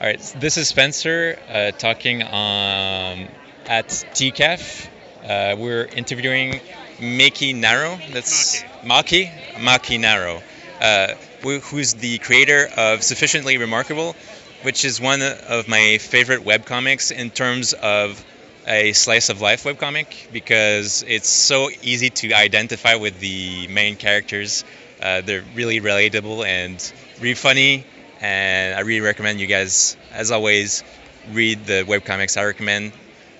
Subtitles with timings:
[0.00, 3.28] All right, this is Spencer uh, talking um,
[3.66, 4.88] at TCAF.
[5.24, 6.60] Uh, we're interviewing
[6.98, 7.98] Maki Naro.
[8.12, 10.42] That's Maki Maki Naro,
[10.82, 14.14] uh, who's the creator of Sufficiently Remarkable,
[14.62, 18.22] which is one of my favorite webcomics in terms of
[18.66, 24.62] a slice of life webcomic because it's so easy to identify with the main characters.
[25.00, 27.86] Uh, they're really relatable and really funny
[28.20, 30.84] and I really recommend you guys, as always,
[31.32, 32.92] read the webcomics I recommend.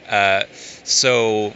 [0.08, 0.44] Uh,
[0.84, 1.52] so,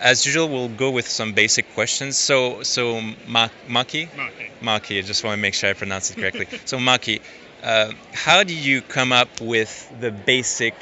[0.00, 2.16] as usual, we'll go with some basic questions.
[2.16, 4.98] So, so Ma- Maki, Maki, Maki.
[4.98, 6.46] I just want to make sure I pronounce it correctly.
[6.64, 7.20] so, Maki,
[7.62, 10.74] uh, how do you come up with the basic,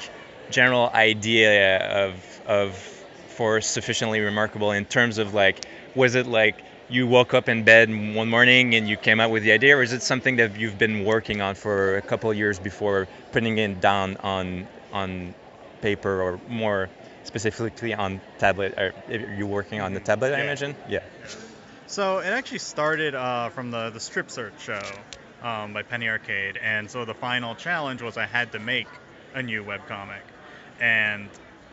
[0.50, 2.76] general idea of of
[3.28, 6.56] for sufficiently remarkable in terms of like, was it like
[6.92, 9.82] you woke up in bed one morning and you came up with the idea, or
[9.82, 13.56] is it something that you've been working on for a couple of years before putting
[13.58, 15.34] it down on on
[15.80, 16.90] paper, or more
[17.24, 18.74] specifically on tablet?
[18.76, 20.30] Are you working on the tablet?
[20.30, 20.36] Yeah.
[20.36, 20.76] I imagine.
[20.86, 21.00] Yeah.
[21.86, 24.82] So it actually started uh, from the the Strip Search show
[25.42, 28.88] um, by Penny Arcade, and so the final challenge was I had to make
[29.34, 30.20] a new webcomic,
[30.78, 31.30] and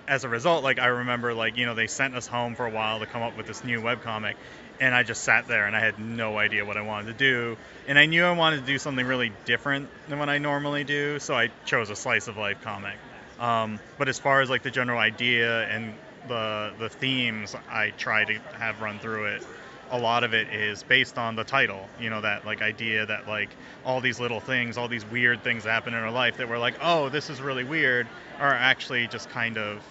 [0.07, 2.71] as a result, like I remember, like you know, they sent us home for a
[2.71, 4.35] while to come up with this new webcomic,
[4.79, 7.57] and I just sat there and I had no idea what I wanted to do.
[7.87, 11.19] And I knew I wanted to do something really different than what I normally do,
[11.19, 12.97] so I chose a slice of life comic.
[13.39, 15.93] Um, but as far as like the general idea and
[16.27, 19.43] the the themes I try to have run through it,
[19.91, 21.87] a lot of it is based on the title.
[21.99, 23.49] You know that like idea that like
[23.85, 26.59] all these little things, all these weird things that happen in our life that we're
[26.59, 28.07] like, oh, this is really weird,
[28.39, 29.81] are actually just kind of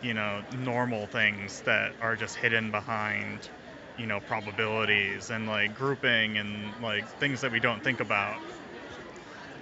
[0.00, 3.48] you know normal things that are just hidden behind
[3.98, 8.38] you know probabilities and like grouping and like things that we don't think about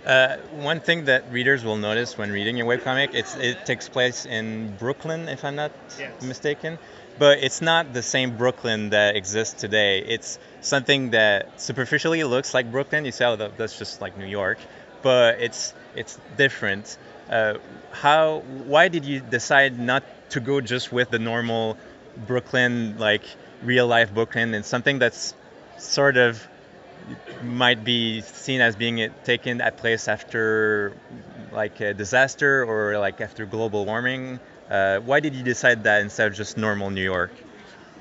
[0.07, 4.27] Uh, one thing that readers will notice when reading your webcomic, it's, it takes place
[4.27, 6.21] in Brooklyn, if I'm not Yes.
[6.21, 6.79] mistaken.
[7.19, 10.01] But it's not the same Brooklyn that exists today.
[10.01, 13.05] It's something that superficially looks like Brooklyn.
[13.07, 14.59] You say, oh, that's just like New York,
[15.03, 16.99] but it's it's different.
[17.31, 17.55] Uh,
[17.93, 18.41] how?
[18.67, 21.79] Why did you decide not to go just with the normal
[22.27, 23.25] Brooklyn, like
[23.65, 25.35] real life Brooklyn, and something that's
[25.79, 26.47] sort of
[27.43, 30.97] might be seen as being taken at place after
[31.53, 34.41] like a disaster or like after global warming.
[34.71, 37.33] Uh, why did you decide that instead of just normal New York?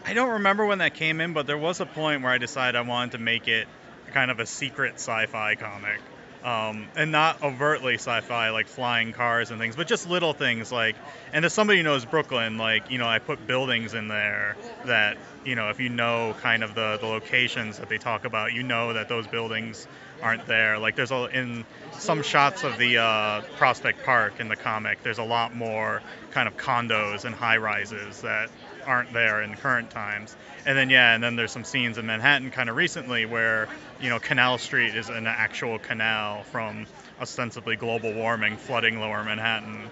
[0.06, 2.78] i don't remember when that came in but there was a point where i decided
[2.78, 3.68] i wanted to make it
[4.12, 6.00] kind of a secret sci-fi comic
[6.44, 10.96] um, and not overtly sci-fi like flying cars and things but just little things like
[11.32, 15.18] and as somebody who knows brooklyn like you know i put buildings in there that
[15.46, 18.64] you know if you know kind of the, the locations that they talk about you
[18.64, 19.88] know that those buildings
[20.24, 20.80] aren't there.
[20.80, 25.20] Like there's a in some shots of the uh, prospect park in the comic there's
[25.20, 28.50] a lot more kind of condos and high rises that
[28.86, 30.36] aren't there in current times.
[30.66, 33.68] And then yeah and then there's some scenes in manhattan kind of recently where
[34.00, 36.88] you know canal street is an actual canal from
[37.20, 39.90] ostensibly global warming flooding lower manhattan.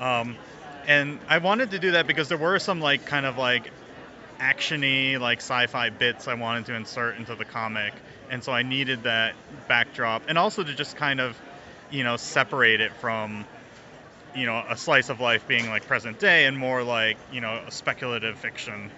[0.00, 0.36] Um,
[0.86, 3.72] and i wanted to do that because there were some like kind of like
[4.38, 7.92] actiony like sci-fi bits i wanted to insert into the comic.
[8.30, 9.34] And so i needed that
[9.68, 10.22] backdrop.
[10.28, 11.40] And also to just kind of
[11.90, 13.44] you know separate it from
[14.36, 17.60] you know a slice of life being like present day and more like you know
[17.66, 18.90] a speculative fiction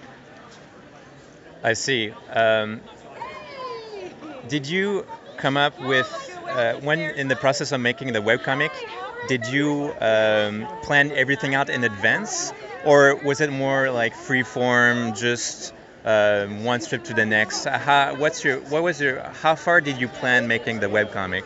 [1.63, 2.13] I see.
[2.31, 2.81] Um,
[4.49, 5.07] did you
[5.37, 6.09] come up with
[6.49, 8.71] uh, when in the process of making the webcomic?
[9.27, 12.53] Did you um, plan everything out in advance,
[12.85, 17.65] or was it more like free form, just um, one strip to the next?
[17.65, 21.43] How, what's your what was your how far did you plan making the webcomic?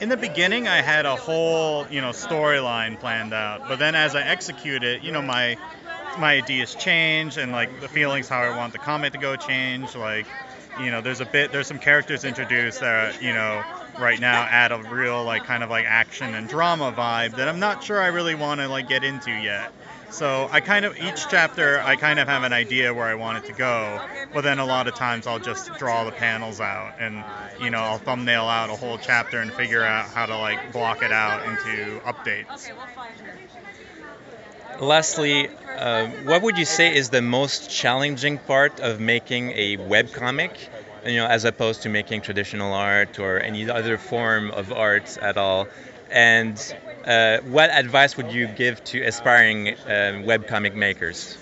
[0.00, 4.14] In the beginning i had a whole you know storyline planned out but then as
[4.14, 5.56] i execute it you know my
[6.18, 9.94] my ideas change and like the feelings how i want the comic to go change
[9.96, 10.26] like
[10.78, 13.64] you know there's a bit there's some characters introduced that you know
[13.98, 17.60] right now add a real like kind of like action and drama vibe that i'm
[17.60, 19.70] not sure i really want to like get into yet
[20.10, 23.38] so i kind of each chapter i kind of have an idea where i want
[23.38, 24.00] it to go
[24.32, 27.24] but then a lot of times i'll just draw the panels out and
[27.58, 31.02] you know i'll thumbnail out a whole chapter and figure out how to like block
[31.02, 32.70] it out into updates
[34.78, 35.48] Lastly,
[35.78, 40.50] uh, what would you say is the most challenging part of making a webcomic?
[41.06, 45.36] You know, as opposed to making traditional art or any other form of art at
[45.38, 45.68] all.
[46.10, 46.56] And
[47.06, 51.38] uh, what advice would you give to aspiring uh, webcomic makers?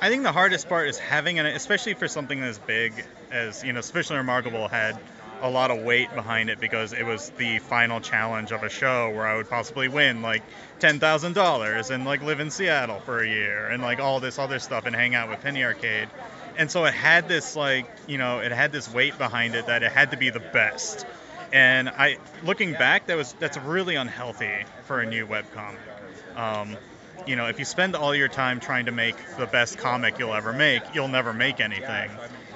[0.00, 2.92] I think the hardest part is having an, especially for something as big
[3.30, 4.98] as you know, Sufficiently Remarkable had
[5.42, 9.10] a lot of weight behind it because it was the final challenge of a show
[9.10, 10.42] where I would possibly win like
[10.78, 14.38] ten thousand dollars and like live in Seattle for a year and like all this
[14.38, 16.08] other stuff and hang out with Penny Arcade.
[16.58, 19.82] And so it had this like you know it had this weight behind it that
[19.82, 21.06] it had to be the best.
[21.52, 25.78] And I looking back that was that's really unhealthy for a new webcomic.
[26.36, 26.76] Um,
[27.26, 30.34] you know, if you spend all your time trying to make the best comic you'll
[30.34, 32.10] ever make, you'll never make anything.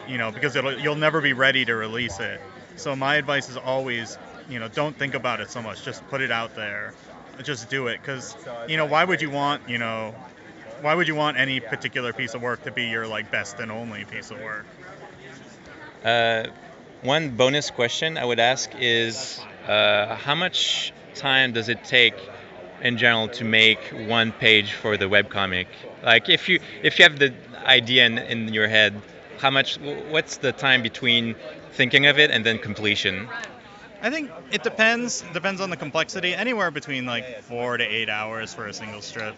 [0.07, 2.41] You know, because it'll, you'll never be ready to release it.
[2.77, 5.83] So my advice is always, you know, don't think about it so much.
[5.85, 6.95] Just put it out there.
[7.43, 8.37] Just do it, because
[8.69, 10.15] you know, why would you want, you know,
[10.83, 13.71] why would you want any particular piece of work to be your like best and
[13.71, 14.67] only piece of work?
[16.05, 16.45] Uh,
[17.03, 22.15] one bonus question I would ask is, uh, how much time does it take
[22.83, 25.67] in general to make one page for the webcomic?
[26.03, 27.33] Like if you if you have the
[27.65, 28.95] idea in, in your head,
[29.39, 29.79] how much
[30.11, 31.37] what's the time between
[31.73, 33.29] thinking of it and then completion?
[34.03, 36.35] I think it depends depends on the complexity.
[36.35, 39.37] Anywhere between like four to eight hours for a single strip.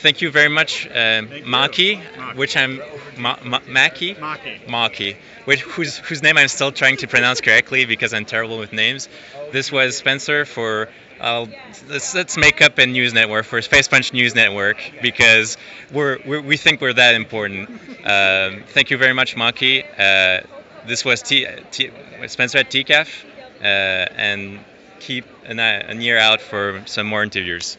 [0.00, 2.00] Thank you very much, uh, Maki,
[2.36, 2.80] which I'm
[3.16, 4.64] Ma- Ma- Maki, Maki.
[4.66, 8.72] Maki, which whose whose name I'm still trying to pronounce correctly because I'm terrible with
[8.72, 9.08] names.
[9.50, 10.88] This was Spencer for
[11.20, 11.46] uh,
[11.88, 15.56] let's, let's make up a news network for Space Punch News Network because
[15.92, 17.68] we're, we're we think we're that important.
[18.04, 19.84] Um, thank you very much, Maki.
[19.98, 20.46] Uh,
[20.86, 21.90] this was T, T,
[22.28, 23.24] Spencer at TCAF,
[23.60, 24.60] uh, and
[25.00, 27.76] keep an, an ear out for some more interviews.